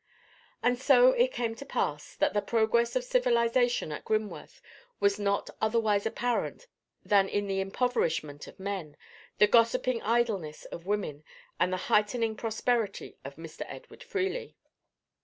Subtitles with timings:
[0.63, 4.59] And so it came to pass, that the progress of civilization at Grimworth
[4.99, 6.65] was not otherwise apparent
[7.05, 8.97] than in the impoverishment of men,
[9.37, 11.23] the gossiping idleness of women,
[11.59, 13.63] and the heightening prosperity of Mr.
[13.67, 14.55] Edward Freely.